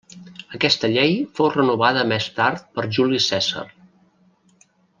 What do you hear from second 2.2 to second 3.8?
tard per Juli Cèsar.